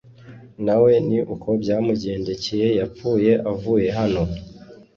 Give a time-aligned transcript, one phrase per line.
[0.65, 4.23] na we ni uko byamugendekeye yapfuye avuye hano